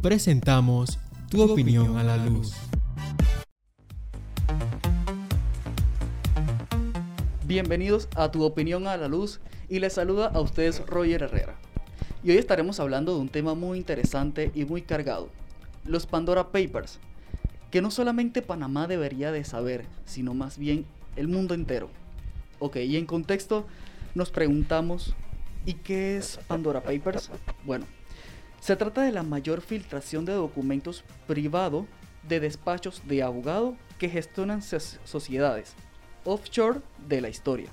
presentamos 0.00 1.00
Tu 1.28 1.42
opinión 1.42 1.96
a 1.96 2.04
la 2.04 2.16
luz. 2.16 2.54
Bienvenidos 7.44 8.08
a 8.14 8.30
Tu 8.30 8.44
opinión 8.44 8.86
a 8.86 8.96
la 8.96 9.08
luz 9.08 9.40
y 9.68 9.80
les 9.80 9.94
saluda 9.94 10.28
a 10.28 10.40
ustedes 10.40 10.86
Roger 10.86 11.24
Herrera. 11.24 11.56
Y 12.22 12.30
hoy 12.30 12.36
estaremos 12.36 12.78
hablando 12.78 13.14
de 13.14 13.20
un 13.20 13.28
tema 13.28 13.54
muy 13.54 13.76
interesante 13.76 14.52
y 14.54 14.64
muy 14.64 14.82
cargado, 14.82 15.30
los 15.84 16.06
Pandora 16.06 16.52
Papers, 16.52 17.00
que 17.72 17.82
no 17.82 17.90
solamente 17.90 18.40
Panamá 18.40 18.86
debería 18.86 19.32
de 19.32 19.42
saber, 19.42 19.84
sino 20.04 20.32
más 20.32 20.58
bien 20.58 20.86
el 21.16 21.26
mundo 21.26 21.54
entero. 21.54 21.90
Ok, 22.60 22.76
y 22.76 22.96
en 22.96 23.06
contexto 23.06 23.66
nos 24.14 24.30
preguntamos, 24.30 25.16
¿y 25.66 25.74
qué 25.74 26.16
es 26.16 26.38
Pandora 26.46 26.82
Papers? 26.84 27.30
Bueno, 27.64 27.86
se 28.60 28.76
trata 28.76 29.02
de 29.02 29.12
la 29.12 29.22
mayor 29.22 29.60
filtración 29.60 30.24
de 30.24 30.32
documentos 30.32 31.04
privados 31.26 31.86
de 32.28 32.40
despachos 32.40 33.02
de 33.06 33.22
abogado 33.22 33.76
que 33.98 34.08
gestionan 34.08 34.62
sociedades 34.62 35.74
offshore 36.28 36.80
de 37.06 37.20
la 37.20 37.28
historia. 37.28 37.70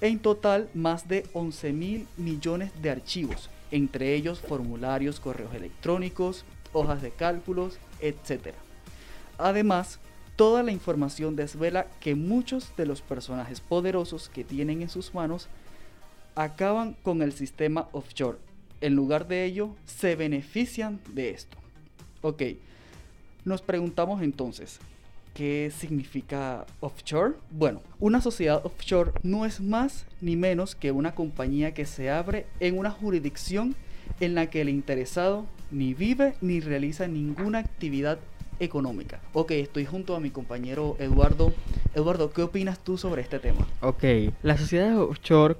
En 0.00 0.20
total 0.20 0.68
más 0.74 1.08
de 1.08 1.26
11 1.32 1.72
mil 1.72 2.06
millones 2.16 2.70
de 2.80 2.90
archivos, 2.90 3.50
entre 3.72 4.14
ellos 4.14 4.38
formularios, 4.40 5.18
correos 5.18 5.52
electrónicos, 5.54 6.44
hojas 6.72 7.02
de 7.02 7.10
cálculos, 7.10 7.78
etc. 8.00 8.54
Además, 9.36 9.98
toda 10.36 10.62
la 10.62 10.70
información 10.70 11.34
desvela 11.34 11.88
que 12.00 12.14
muchos 12.14 12.76
de 12.76 12.86
los 12.86 13.02
personajes 13.02 13.60
poderosos 13.60 14.28
que 14.28 14.44
tienen 14.44 14.82
en 14.82 14.88
sus 14.88 15.14
manos 15.14 15.48
acaban 16.36 16.96
con 17.02 17.20
el 17.22 17.32
sistema 17.32 17.88
offshore. 17.90 18.38
En 18.80 18.94
lugar 18.94 19.26
de 19.26 19.44
ello, 19.44 19.70
se 19.84 20.14
benefician 20.16 21.00
de 21.12 21.30
esto. 21.30 21.56
Ok, 22.20 22.42
nos 23.44 23.62
preguntamos 23.62 24.22
entonces, 24.22 24.78
¿qué 25.34 25.72
significa 25.76 26.66
offshore? 26.80 27.34
Bueno, 27.50 27.80
una 28.00 28.20
sociedad 28.20 28.64
offshore 28.64 29.12
no 29.22 29.46
es 29.46 29.60
más 29.60 30.04
ni 30.20 30.36
menos 30.36 30.74
que 30.74 30.92
una 30.92 31.14
compañía 31.14 31.74
que 31.74 31.86
se 31.86 32.10
abre 32.10 32.46
en 32.60 32.78
una 32.78 32.90
jurisdicción 32.90 33.74
en 34.20 34.34
la 34.34 34.50
que 34.50 34.60
el 34.60 34.68
interesado 34.68 35.46
ni 35.70 35.94
vive 35.94 36.34
ni 36.40 36.60
realiza 36.60 37.06
ninguna 37.08 37.58
actividad 37.58 38.18
económica. 38.60 39.20
Ok, 39.32 39.52
estoy 39.52 39.84
junto 39.86 40.16
a 40.16 40.20
mi 40.20 40.30
compañero 40.30 40.96
Eduardo. 40.98 41.52
Eduardo, 41.94 42.32
¿qué 42.32 42.42
opinas 42.42 42.78
tú 42.82 42.98
sobre 42.98 43.22
este 43.22 43.38
tema? 43.38 43.66
Ok, 43.80 44.04
las 44.42 44.60
sociedades 44.60 44.96
offshore, 44.96 45.56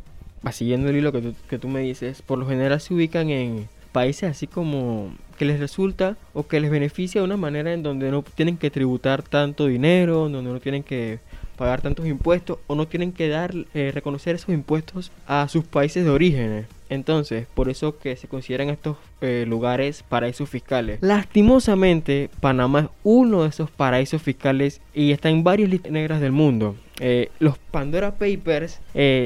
siguiendo 0.52 0.88
el 0.88 0.96
hilo 0.96 1.12
que 1.12 1.20
tú, 1.20 1.34
que 1.48 1.58
tú 1.58 1.68
me 1.68 1.80
dices, 1.80 2.22
por 2.22 2.38
lo 2.38 2.46
general 2.46 2.80
se 2.80 2.94
ubican 2.94 3.30
en 3.30 3.68
países 3.92 4.30
así 4.30 4.46
como 4.46 5.12
que 5.38 5.44
les 5.44 5.60
resulta 5.60 6.16
o 6.34 6.46
que 6.46 6.60
les 6.60 6.70
beneficia 6.70 7.20
de 7.20 7.24
una 7.24 7.36
manera 7.36 7.72
en 7.72 7.82
donde 7.82 8.10
no 8.10 8.22
tienen 8.22 8.56
que 8.56 8.70
tributar 8.70 9.22
tanto 9.22 9.66
dinero, 9.66 10.28
donde 10.28 10.52
no 10.52 10.60
tienen 10.60 10.82
que 10.82 11.20
pagar 11.56 11.80
tantos 11.80 12.06
impuestos 12.06 12.58
o 12.66 12.74
no 12.74 12.86
tienen 12.86 13.12
que 13.12 13.28
dar 13.28 13.52
eh, 13.74 13.90
reconocer 13.92 14.36
esos 14.36 14.50
impuestos 14.50 15.10
a 15.26 15.48
sus 15.48 15.64
países 15.64 16.04
de 16.04 16.10
origen. 16.10 16.66
Entonces, 16.88 17.46
por 17.54 17.68
eso 17.68 17.98
que 17.98 18.16
se 18.16 18.28
consideran 18.28 18.70
estos 18.70 18.96
eh, 19.20 19.44
lugares 19.46 20.02
paraísos 20.08 20.48
fiscales. 20.48 20.98
Lastimosamente, 21.02 22.30
Panamá 22.40 22.80
es 22.80 22.86
uno 23.02 23.42
de 23.42 23.48
esos 23.50 23.70
paraísos 23.70 24.22
fiscales 24.22 24.80
y 24.94 25.10
está 25.12 25.28
en 25.28 25.44
varias 25.44 25.68
listas 25.68 25.92
negras 25.92 26.20
del 26.20 26.32
mundo. 26.32 26.76
Eh, 27.00 27.30
los 27.38 27.58
Pandora 27.58 28.16
Papers 28.18 28.80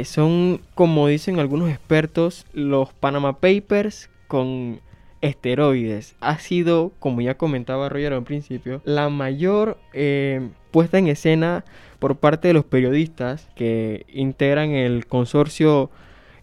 son, 0.04 0.60
como 0.74 1.06
dicen 1.08 1.38
algunos 1.38 1.70
expertos, 1.70 2.46
los 2.52 2.92
Panama 2.92 3.38
Papers 3.40 4.10
con 4.28 4.80
esteroides. 5.20 6.16
Ha 6.20 6.38
sido, 6.38 6.92
como 6.98 7.20
ya 7.20 7.36
comentaba 7.36 7.88
Roger 7.88 8.12
al 8.12 8.24
principio, 8.24 8.82
la 8.84 9.08
mayor 9.08 9.78
puesta 10.70 10.98
en 10.98 11.06
escena 11.06 11.64
por 11.98 12.16
parte 12.16 12.48
de 12.48 12.54
los 12.54 12.64
periodistas 12.64 13.48
que 13.54 14.04
integran 14.12 14.70
el 14.70 15.06
consorcio 15.06 15.90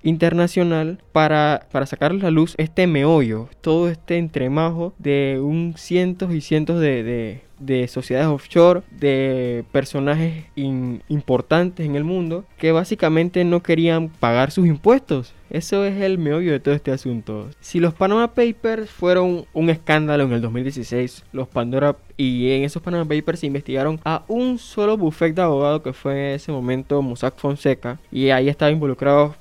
internacional 0.03 1.01
para, 1.11 1.67
para 1.71 1.85
sacar 1.85 2.11
a 2.11 2.15
la 2.15 2.31
luz 2.31 2.55
este 2.57 2.87
meollo, 2.87 3.49
todo 3.61 3.89
este 3.89 4.17
entremajo 4.17 4.93
de 4.97 5.39
un 5.41 5.73
cientos 5.77 6.33
y 6.33 6.41
cientos 6.41 6.79
de, 6.79 7.41
de, 7.59 7.87
sociedades 7.87 8.29
offshore, 8.29 8.81
de 8.91 9.65
personajes 9.71 10.45
importantes 10.55 11.85
en 11.85 11.95
el 11.95 12.03
mundo 12.03 12.45
que 12.57 12.71
básicamente 12.71 13.43
no 13.43 13.61
querían 13.61 14.09
pagar 14.09 14.51
sus 14.51 14.67
impuestos. 14.67 15.33
Eso 15.49 15.83
es 15.83 15.99
el 16.01 16.19
meollo 16.19 16.51
de 16.51 16.59
todo 16.59 16.75
este 16.75 16.91
asunto. 16.91 17.49
Si 17.59 17.79
los 17.79 17.95
Panama 17.95 18.33
Papers 18.35 18.91
fueron 18.91 19.45
un 19.51 19.69
escándalo 19.71 20.23
en 20.23 20.33
el 20.33 20.41
2016, 20.41 21.25
los 21.31 21.47
Pandora 21.47 21.97
y 22.17 22.51
en 22.51 22.63
esos 22.63 22.83
Panama 22.83 23.05
Papers 23.05 23.39
se 23.39 23.47
investigaron 23.47 23.99
a 24.05 24.23
un 24.27 24.59
solo 24.59 24.95
bufete 24.95 25.33
de 25.33 25.41
abogado 25.41 25.81
que 25.81 25.91
fue 25.91 26.13
en 26.13 26.35
ese 26.35 26.51
momento 26.51 27.01
Mossack 27.01 27.37
Fonseca 27.37 27.99
y 28.11 28.29
ahí 28.29 28.47
estaba 28.47 28.71
involucrado 28.71 29.35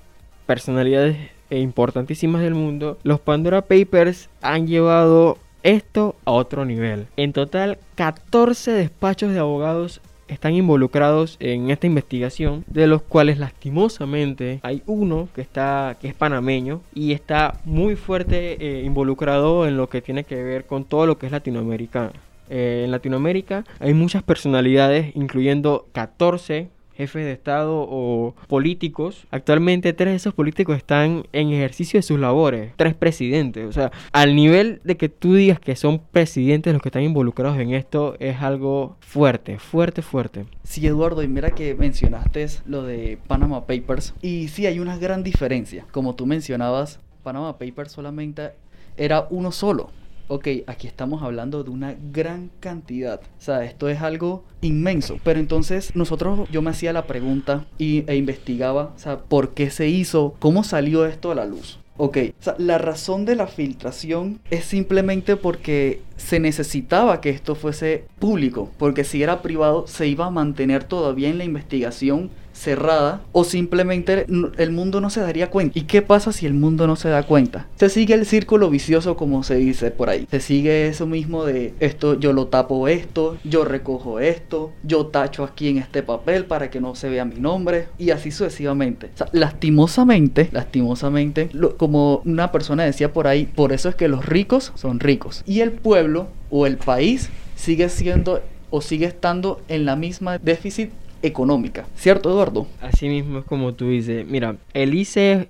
personalidades 0.48 1.18
importantísimas 1.50 2.40
del 2.40 2.54
mundo, 2.54 2.96
los 3.02 3.20
Pandora 3.20 3.60
Papers 3.60 4.30
han 4.40 4.66
llevado 4.66 5.36
esto 5.62 6.16
a 6.24 6.32
otro 6.32 6.64
nivel. 6.64 7.06
En 7.18 7.34
total, 7.34 7.76
14 7.96 8.70
despachos 8.70 9.30
de 9.34 9.40
abogados 9.40 10.00
están 10.26 10.54
involucrados 10.54 11.36
en 11.38 11.70
esta 11.70 11.86
investigación, 11.86 12.64
de 12.66 12.86
los 12.86 13.02
cuales 13.02 13.38
lastimosamente 13.38 14.60
hay 14.62 14.82
uno 14.86 15.28
que 15.34 15.42
está 15.42 15.98
que 16.00 16.08
es 16.08 16.14
panameño 16.14 16.80
y 16.94 17.12
está 17.12 17.60
muy 17.66 17.94
fuerte 17.94 18.56
eh, 18.58 18.84
involucrado 18.84 19.68
en 19.68 19.76
lo 19.76 19.90
que 19.90 20.00
tiene 20.00 20.24
que 20.24 20.42
ver 20.42 20.64
con 20.64 20.86
todo 20.86 21.06
lo 21.06 21.18
que 21.18 21.26
es 21.26 21.32
latinoamericano. 21.32 22.12
Eh, 22.48 22.84
en 22.86 22.90
Latinoamérica 22.90 23.64
hay 23.80 23.92
muchas 23.92 24.22
personalidades, 24.22 25.14
incluyendo 25.14 25.86
14 25.92 26.70
jefes 26.98 27.24
de 27.24 27.32
Estado 27.32 27.86
o 27.88 28.34
políticos. 28.48 29.26
Actualmente 29.30 29.92
tres 29.92 30.10
de 30.10 30.16
esos 30.16 30.34
políticos 30.34 30.76
están 30.76 31.24
en 31.32 31.52
ejercicio 31.52 31.98
de 31.98 32.02
sus 32.02 32.18
labores. 32.18 32.72
Tres 32.76 32.94
presidentes. 32.94 33.66
O 33.66 33.72
sea, 33.72 33.92
al 34.12 34.34
nivel 34.34 34.80
de 34.82 34.96
que 34.96 35.08
tú 35.08 35.34
digas 35.34 35.60
que 35.60 35.76
son 35.76 36.00
presidentes 36.10 36.72
los 36.72 36.82
que 36.82 36.88
están 36.88 37.04
involucrados 37.04 37.58
en 37.58 37.72
esto, 37.72 38.16
es 38.18 38.42
algo 38.42 38.96
fuerte, 39.00 39.58
fuerte, 39.60 40.02
fuerte. 40.02 40.44
Sí, 40.64 40.86
Eduardo, 40.86 41.22
y 41.22 41.28
mira 41.28 41.52
que 41.52 41.74
mencionaste 41.74 42.46
lo 42.66 42.82
de 42.82 43.18
Panama 43.28 43.66
Papers. 43.66 44.14
Y 44.20 44.48
sí, 44.48 44.66
hay 44.66 44.80
una 44.80 44.98
gran 44.98 45.22
diferencia. 45.22 45.86
Como 45.92 46.16
tú 46.16 46.26
mencionabas, 46.26 46.98
Panama 47.22 47.58
Papers 47.58 47.92
solamente 47.92 48.50
era 48.96 49.28
uno 49.30 49.52
solo 49.52 49.90
ok, 50.28 50.48
aquí 50.66 50.86
estamos 50.86 51.22
hablando 51.22 51.64
de 51.64 51.70
una 51.70 51.96
gran 52.12 52.50
cantidad. 52.60 53.20
O 53.20 53.42
sea, 53.42 53.64
esto 53.64 53.88
es 53.88 54.00
algo 54.00 54.44
inmenso. 54.60 55.18
Pero 55.24 55.40
entonces 55.40 55.94
nosotros, 55.96 56.48
yo 56.50 56.62
me 56.62 56.70
hacía 56.70 56.92
la 56.92 57.06
pregunta 57.06 57.66
y, 57.78 58.04
e 58.06 58.16
investigaba, 58.16 58.92
o 58.94 58.98
sea, 58.98 59.18
¿por 59.18 59.54
qué 59.54 59.70
se 59.70 59.88
hizo? 59.88 60.34
¿Cómo 60.38 60.62
salió 60.64 61.06
esto 61.06 61.30
a 61.30 61.34
la 61.34 61.44
luz? 61.44 61.78
Ok, 62.00 62.16
o 62.38 62.42
sea, 62.42 62.54
la 62.58 62.78
razón 62.78 63.24
de 63.24 63.34
la 63.34 63.48
filtración 63.48 64.38
es 64.50 64.64
simplemente 64.64 65.34
porque 65.34 66.00
se 66.16 66.38
necesitaba 66.38 67.20
que 67.20 67.30
esto 67.30 67.56
fuese 67.56 68.04
público, 68.20 68.70
porque 68.78 69.02
si 69.02 69.20
era 69.20 69.42
privado 69.42 69.84
se 69.88 70.06
iba 70.06 70.26
a 70.26 70.30
mantener 70.30 70.84
todavía 70.84 71.28
en 71.28 71.38
la 71.38 71.44
investigación 71.44 72.30
cerrada 72.58 73.22
o 73.32 73.44
simplemente 73.44 74.26
el 74.56 74.72
mundo 74.72 75.00
no 75.00 75.10
se 75.10 75.20
daría 75.20 75.50
cuenta. 75.50 75.78
¿Y 75.78 75.82
qué 75.82 76.02
pasa 76.02 76.32
si 76.32 76.46
el 76.46 76.54
mundo 76.54 76.86
no 76.86 76.96
se 76.96 77.08
da 77.08 77.22
cuenta? 77.22 77.66
Se 77.76 77.88
sigue 77.88 78.14
el 78.14 78.26
círculo 78.26 78.68
vicioso 78.70 79.16
como 79.16 79.42
se 79.42 79.56
dice 79.56 79.90
por 79.90 80.10
ahí. 80.10 80.26
Se 80.30 80.40
sigue 80.40 80.88
eso 80.88 81.06
mismo 81.06 81.44
de 81.44 81.74
esto, 81.80 82.18
yo 82.18 82.32
lo 82.32 82.48
tapo 82.48 82.88
esto, 82.88 83.38
yo 83.44 83.64
recojo 83.64 84.20
esto, 84.20 84.72
yo 84.82 85.06
tacho 85.06 85.44
aquí 85.44 85.68
en 85.68 85.78
este 85.78 86.02
papel 86.02 86.44
para 86.44 86.70
que 86.70 86.80
no 86.80 86.94
se 86.94 87.08
vea 87.08 87.24
mi 87.24 87.40
nombre 87.40 87.88
y 87.98 88.10
así 88.10 88.30
sucesivamente. 88.30 89.10
lastimosamente, 89.32 90.48
lastimosamente, 90.52 91.50
como 91.76 92.22
una 92.24 92.50
persona 92.52 92.84
decía 92.84 93.12
por 93.12 93.26
ahí, 93.26 93.46
por 93.46 93.72
eso 93.72 93.88
es 93.88 93.94
que 93.94 94.08
los 94.08 94.26
ricos 94.26 94.72
son 94.74 95.00
ricos 95.00 95.42
y 95.46 95.60
el 95.60 95.72
pueblo 95.72 96.28
o 96.50 96.66
el 96.66 96.76
país 96.76 97.30
sigue 97.56 97.88
siendo 97.88 98.42
o 98.70 98.80
sigue 98.80 99.06
estando 99.06 99.60
en 99.68 99.84
la 99.84 99.96
misma 99.96 100.38
déficit 100.38 100.90
económica. 101.22 101.86
¿Cierto, 101.94 102.30
Eduardo? 102.30 102.66
Así 102.80 103.08
mismo 103.08 103.40
es 103.40 103.44
como 103.44 103.74
tú 103.74 103.88
dices. 103.88 104.26
Mira, 104.26 104.56
el 104.74 104.94
ICIJ 104.94 105.48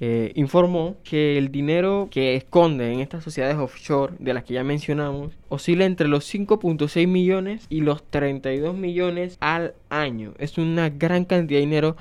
eh, 0.00 0.32
informó 0.36 0.96
que 1.02 1.38
el 1.38 1.50
dinero 1.50 2.08
que 2.10 2.36
esconde 2.36 2.92
en 2.92 3.00
estas 3.00 3.24
sociedades 3.24 3.56
offshore, 3.56 4.14
de 4.20 4.32
las 4.32 4.44
que 4.44 4.54
ya 4.54 4.62
mencionamos, 4.62 5.32
oscila 5.48 5.84
entre 5.86 6.06
los 6.06 6.32
5.6 6.32 7.08
millones 7.08 7.66
y 7.68 7.80
los 7.80 8.04
32 8.04 8.76
millones 8.76 9.36
al 9.40 9.74
año. 9.90 10.34
Es 10.38 10.56
una 10.56 10.88
gran 10.88 11.24
cantidad 11.24 11.58
de 11.58 11.66
dinero 11.66 11.96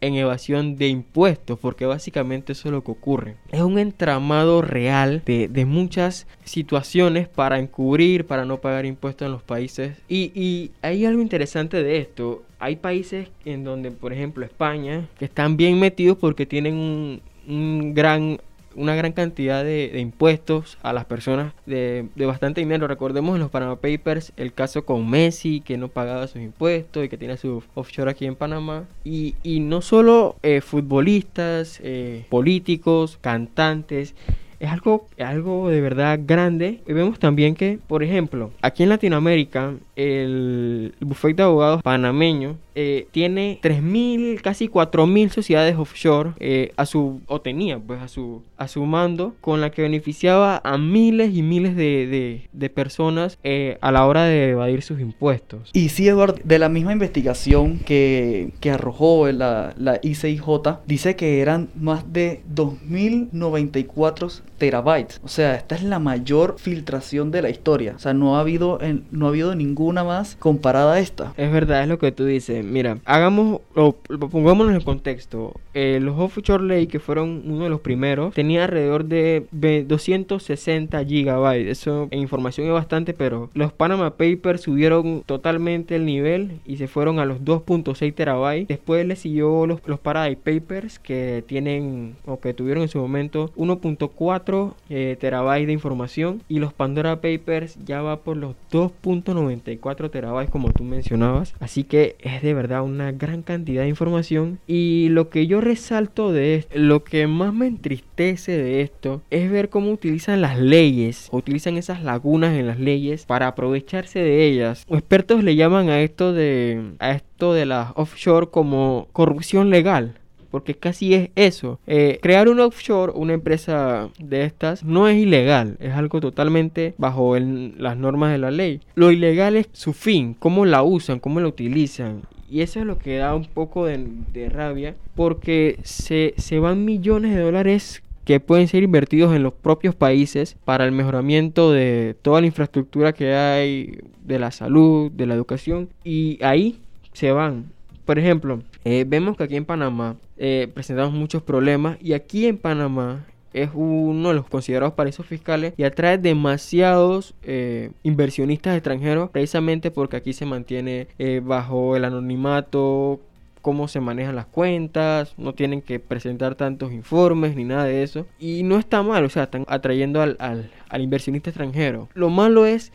en 0.00 0.14
evasión 0.14 0.76
de 0.76 0.88
impuestos, 0.88 1.58
porque 1.58 1.86
básicamente 1.86 2.52
eso 2.52 2.68
es 2.68 2.72
lo 2.72 2.82
que 2.84 2.90
ocurre. 2.90 3.36
Es 3.50 3.60
un 3.60 3.78
entramado 3.78 4.62
real 4.62 5.22
de, 5.24 5.64
muchas 5.66 6.26
situaciones 6.44 7.28
para 7.28 7.58
encubrir, 7.58 8.26
para 8.26 8.44
no 8.44 8.60
pagar 8.60 8.86
impuestos 8.86 9.26
en 9.26 9.32
los 9.32 9.42
países. 9.42 9.96
Y, 10.08 10.32
y 10.34 10.72
hay 10.82 11.04
algo 11.04 11.20
interesante 11.20 11.82
de 11.82 11.98
esto. 11.98 12.42
Hay 12.58 12.76
países 12.76 13.28
en 13.44 13.64
donde, 13.64 13.90
por 13.90 14.12
ejemplo, 14.12 14.44
España, 14.44 15.06
que 15.18 15.26
están 15.26 15.56
bien 15.56 15.78
metidos 15.78 16.18
porque 16.18 16.46
tienen 16.46 16.74
un, 16.74 17.20
un 17.48 17.94
gran 17.94 18.38
una 18.80 18.94
gran 18.94 19.12
cantidad 19.12 19.62
de, 19.62 20.00
impuestos 20.00 20.78
a 20.82 20.92
las 20.92 21.04
personas 21.04 21.52
de, 21.66 22.08
bastante 22.16 22.60
dinero. 22.60 22.88
Recordemos 22.88 23.34
en 23.34 23.40
los 23.40 23.50
Panama 23.50 23.76
Papers 23.76 24.32
el 24.36 24.52
caso 24.52 24.84
con 24.84 25.08
Messi, 25.08 25.60
que 25.60 25.76
no 25.76 25.88
pagaba 25.88 26.26
sus 26.26 26.40
impuestos 26.40 27.04
y 27.04 27.08
que 27.08 27.18
tiene 27.18 27.36
su 27.36 27.62
offshore 27.74 28.10
aquí 28.10 28.26
en 28.26 28.36
Panamá. 28.36 28.84
Y, 29.04 29.34
no 29.60 29.82
solo 29.82 30.36
eh, 30.42 30.60
futbolistas, 30.62 31.80
eh, 31.82 32.24
políticos, 32.30 33.18
cantantes, 33.20 34.14
es 34.60 34.70
algo, 34.70 35.06
algo 35.18 35.70
de 35.70 35.80
verdad 35.80 36.20
grande. 36.24 36.80
Y 36.86 36.92
vemos 36.92 37.18
también 37.18 37.54
que, 37.54 37.78
por 37.86 38.02
ejemplo, 38.02 38.50
aquí 38.62 38.82
en 38.82 38.90
Latinoamérica, 38.90 39.74
el 39.96 40.94
bufete 41.00 41.36
de 41.36 41.42
abogados 41.44 41.82
panameño 41.82 42.56
eh, 42.82 43.08
tiene 43.10 43.58
3.000, 43.62 44.40
casi 44.40 44.68
4.000 44.68 45.28
sociedades 45.28 45.76
offshore 45.76 46.32
eh, 46.40 46.72
a 46.78 46.86
su, 46.86 47.20
o 47.26 47.42
tenía 47.42 47.78
pues 47.78 48.00
a 48.00 48.08
su, 48.08 48.42
a 48.56 48.68
su 48.68 48.86
mando, 48.86 49.34
con 49.42 49.60
la 49.60 49.70
que 49.70 49.82
beneficiaba 49.82 50.62
a 50.64 50.78
miles 50.78 51.34
y 51.34 51.42
miles 51.42 51.76
de, 51.76 52.48
de, 52.50 52.70
personas 52.70 53.38
eh, 53.44 53.76
a 53.82 53.92
la 53.92 54.06
hora 54.06 54.24
de 54.24 54.50
evadir 54.50 54.80
sus 54.80 54.98
impuestos. 54.98 55.68
Y 55.74 55.90
sí, 55.90 56.08
Eduardo, 56.08 56.38
de 56.42 56.58
la 56.58 56.70
misma 56.70 56.94
investigación 56.94 57.80
que, 57.80 58.54
que 58.60 58.70
arrojó 58.70 59.30
la, 59.30 59.74
la 59.76 59.98
ICIJ, 60.02 60.42
dice 60.86 61.16
que 61.16 61.40
eran 61.42 61.68
más 61.74 62.10
de 62.14 62.40
2.094 62.54 64.40
terabytes. 64.60 65.20
O 65.24 65.28
sea, 65.28 65.56
esta 65.56 65.74
es 65.74 65.82
la 65.82 65.98
mayor 65.98 66.56
filtración 66.58 67.32
de 67.32 67.42
la 67.42 67.50
historia. 67.50 67.94
O 67.96 67.98
sea, 67.98 68.14
no 68.14 68.36
ha 68.36 68.40
habido, 68.40 68.78
no 69.10 69.26
ha 69.26 69.28
habido 69.30 69.54
ninguna 69.56 70.04
más 70.04 70.36
comparada 70.38 70.94
a 70.94 71.00
esta. 71.00 71.32
Es 71.36 71.50
verdad, 71.50 71.82
es 71.82 71.88
lo 71.88 71.98
que 71.98 72.12
tú 72.12 72.24
dices. 72.24 72.64
Mira, 72.70 72.98
hagamos, 73.04 73.60
o 73.74 73.92
pongámonos 73.92 74.74
en 74.74 74.80
contexto. 74.80 75.54
Eh, 75.74 75.98
los 76.00 76.18
Offshore 76.18 76.64
Lake, 76.64 76.88
que 76.88 77.00
fueron 77.00 77.42
uno 77.44 77.64
de 77.64 77.70
los 77.70 77.80
primeros, 77.80 78.34
tenía 78.34 78.64
alrededor 78.64 79.04
de 79.04 79.46
260 79.86 81.04
gigabytes. 81.04 81.68
Eso 81.68 82.08
en 82.10 82.20
información 82.20 82.66
es 82.66 82.72
bastante, 82.72 83.14
pero 83.14 83.50
los 83.54 83.72
Panama 83.72 84.10
Papers 84.16 84.62
subieron 84.62 85.22
totalmente 85.26 85.96
el 85.96 86.06
nivel 86.06 86.60
y 86.66 86.76
se 86.76 86.88
fueron 86.88 87.18
a 87.18 87.24
los 87.24 87.40
2.6 87.40 88.14
terabytes. 88.14 88.68
Después 88.68 89.06
le 89.06 89.16
siguió 89.16 89.66
los, 89.66 89.80
los 89.86 90.00
Paradise 90.00 90.40
Papers, 90.42 90.98
que 90.98 91.44
tienen, 91.46 92.16
o 92.26 92.40
que 92.40 92.54
tuvieron 92.54 92.82
en 92.82 92.88
su 92.88 92.98
momento 92.98 93.52
1.4 93.56 94.74
eh, 94.88 95.16
terabytes 95.20 95.66
de 95.66 95.72
información. 95.72 96.42
Y 96.48 96.58
los 96.58 96.72
Pandora 96.72 97.16
Papers 97.20 97.78
ya 97.84 98.02
va 98.02 98.20
por 98.20 98.36
los 98.36 98.54
2.94 98.70 100.10
terabytes, 100.10 100.50
como 100.50 100.72
tú 100.72 100.84
mencionabas. 100.84 101.54
Así 101.60 101.84
que 101.84 102.16
es 102.20 102.42
de 102.42 102.49
de 102.50 102.54
verdad 102.54 102.82
una 102.82 103.12
gran 103.12 103.42
cantidad 103.42 103.82
de 103.82 103.88
información 103.88 104.58
y 104.66 105.08
lo 105.10 105.30
que 105.30 105.46
yo 105.46 105.60
resalto 105.60 106.32
de 106.32 106.56
esto, 106.56 106.76
lo 106.76 107.04
que 107.04 107.28
más 107.28 107.54
me 107.54 107.68
entristece 107.68 108.58
de 108.58 108.82
esto 108.82 109.22
es 109.30 109.48
ver 109.48 109.68
cómo 109.68 109.92
utilizan 109.92 110.40
las 110.40 110.58
leyes, 110.58 111.28
utilizan 111.30 111.76
esas 111.76 112.02
lagunas 112.02 112.58
en 112.58 112.66
las 112.66 112.80
leyes 112.80 113.24
para 113.24 113.46
aprovecharse 113.46 114.18
de 114.18 114.46
ellas. 114.46 114.84
Expertos 114.90 115.44
le 115.44 115.54
llaman 115.54 115.90
a 115.90 116.00
esto 116.00 116.32
de 116.32 116.94
a 116.98 117.12
esto 117.12 117.54
de 117.54 117.66
las 117.66 117.92
offshore 117.94 118.48
como 118.48 119.06
corrupción 119.12 119.70
legal 119.70 120.20
porque 120.50 120.74
casi 120.74 121.14
es 121.14 121.30
eso. 121.36 121.80
Eh, 121.86 122.18
crear 122.20 122.48
un 122.48 122.60
offshore, 122.60 123.12
una 123.14 123.34
empresa 123.34 124.10
de 124.18 124.44
estas, 124.44 124.84
no 124.84 125.08
es 125.08 125.16
ilegal, 125.16 125.76
es 125.80 125.92
algo 125.92 126.20
totalmente 126.20 126.94
bajo 126.98 127.38
las 127.38 127.96
normas 127.96 128.32
de 128.32 128.38
la 128.38 128.50
ley. 128.50 128.80
Lo 128.94 129.10
ilegal 129.10 129.56
es 129.56 129.68
su 129.72 129.92
fin, 129.92 130.34
cómo 130.34 130.66
la 130.66 130.82
usan, 130.82 131.20
cómo 131.20 131.40
la 131.40 131.48
utilizan. 131.48 132.22
Y 132.50 132.62
eso 132.62 132.80
es 132.80 132.86
lo 132.86 132.98
que 132.98 133.16
da 133.16 133.34
un 133.34 133.44
poco 133.44 133.86
de, 133.86 134.48
rabia 134.48 134.96
porque 135.14 135.78
se, 135.84 136.34
se 136.36 136.58
van 136.58 136.84
millones 136.84 137.34
de 137.34 137.42
dólares 137.42 138.02
que 138.24 138.40
pueden 138.40 138.68
ser 138.68 138.82
invertidos 138.82 139.34
en 139.34 139.42
los 139.42 139.52
propios 139.52 139.94
países 139.94 140.56
para 140.64 140.84
el 140.84 140.92
mejoramiento 140.92 141.72
de 141.72 142.16
toda 142.22 142.40
la 142.40 142.48
infraestructura 142.48 143.12
que 143.12 143.34
hay 143.34 143.98
de 144.24 144.38
la 144.38 144.50
salud, 144.50 145.10
de 145.12 145.26
la 145.26 145.34
educación 145.34 145.88
y 146.04 146.38
ahí 146.42 146.80
se 147.12 147.32
van. 147.32 147.72
Por 148.04 148.18
ejemplo, 148.18 148.62
eh, 148.84 149.04
vemos 149.06 149.36
que 149.36 149.44
aquí 149.44 149.56
en 149.56 149.64
Panamá 149.64 150.16
eh, 150.36 150.68
presentamos 150.72 151.12
muchos 151.12 151.42
problemas 151.42 151.98
y 152.00 152.12
aquí 152.12 152.46
en 152.46 152.58
Panamá 152.58 153.26
es 153.52 153.70
uno 153.74 154.28
de 154.28 154.34
los 154.34 154.46
considerados 154.46 154.94
paraísos 154.94 155.26
fiscales 155.26 155.74
y 155.76 155.84
atrae 155.84 156.18
demasiados 156.18 157.34
eh, 157.42 157.90
inversionistas 158.02 158.76
extranjeros 158.76 159.30
precisamente 159.30 159.90
porque 159.90 160.16
aquí 160.16 160.32
se 160.32 160.46
mantiene 160.46 161.08
eh, 161.18 161.40
bajo 161.44 161.96
el 161.96 162.04
anonimato 162.04 163.20
cómo 163.62 163.88
se 163.88 164.00
manejan 164.00 164.36
las 164.36 164.46
cuentas, 164.46 165.34
no 165.36 165.54
tienen 165.54 165.82
que 165.82 165.98
presentar 165.98 166.54
tantos 166.54 166.92
informes 166.92 167.56
ni 167.56 167.64
nada 167.64 167.84
de 167.84 168.02
eso. 168.02 168.26
Y 168.38 168.62
no 168.62 168.78
está 168.78 169.02
mal, 169.02 169.24
o 169.24 169.28
sea, 169.28 169.44
están 169.44 169.66
atrayendo 169.68 170.22
al, 170.22 170.36
al 170.38 171.02
inversionista 171.02 171.50
extranjero. 171.50 172.08
Lo 172.14 172.30
malo 172.30 172.64
es 172.64 172.90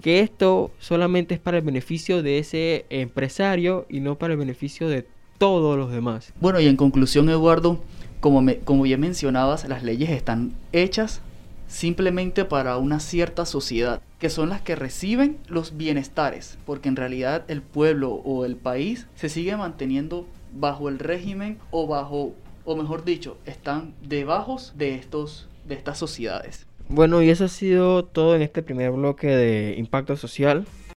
que 0.00 0.20
esto 0.20 0.70
solamente 0.78 1.34
es 1.34 1.40
para 1.40 1.58
el 1.58 1.64
beneficio 1.64 2.22
de 2.22 2.38
ese 2.38 2.84
empresario 2.90 3.86
y 3.88 4.00
no 4.00 4.16
para 4.16 4.34
el 4.34 4.38
beneficio 4.38 4.88
de 4.88 5.06
todos 5.38 5.76
los 5.76 5.90
demás. 5.90 6.32
Bueno, 6.40 6.60
y 6.60 6.66
en 6.66 6.76
conclusión, 6.76 7.28
Eduardo, 7.28 7.80
como, 8.22 8.40
me, 8.40 8.58
como 8.58 8.86
ya 8.86 8.96
mencionabas, 8.96 9.68
las 9.68 9.82
leyes 9.82 10.08
están 10.10 10.52
hechas 10.70 11.20
simplemente 11.66 12.44
para 12.44 12.76
una 12.76 13.00
cierta 13.00 13.44
sociedad, 13.44 14.00
que 14.20 14.30
son 14.30 14.48
las 14.48 14.62
que 14.62 14.76
reciben 14.76 15.38
los 15.48 15.76
bienestares, 15.76 16.56
porque 16.64 16.88
en 16.88 16.94
realidad 16.94 17.44
el 17.48 17.62
pueblo 17.62 18.12
o 18.12 18.44
el 18.44 18.54
país 18.54 19.08
se 19.16 19.28
sigue 19.28 19.56
manteniendo 19.56 20.28
bajo 20.54 20.88
el 20.88 21.00
régimen 21.00 21.58
o 21.72 21.88
bajo, 21.88 22.32
o 22.64 22.76
mejor 22.76 23.04
dicho, 23.04 23.38
están 23.44 23.92
debajo 24.06 24.56
de, 24.76 24.94
estos, 24.94 25.48
de 25.66 25.74
estas 25.74 25.98
sociedades. 25.98 26.64
Bueno, 26.88 27.22
y 27.22 27.30
eso 27.30 27.46
ha 27.46 27.48
sido 27.48 28.04
todo 28.04 28.36
en 28.36 28.42
este 28.42 28.62
primer 28.62 28.92
bloque 28.92 29.26
de 29.26 29.74
impacto 29.78 30.16
social. 30.16 30.64